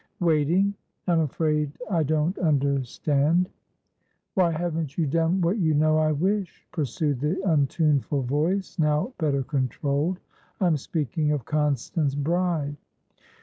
[0.19, 0.73] "Waiting?
[1.05, 3.47] I'm afraid I don't understand"
[4.33, 9.43] "Why haven't you done what you know I wish?" pursued the untuneful voice, now better
[9.43, 10.19] controlled.
[10.59, 12.77] "I'm speaking of Constance Bride."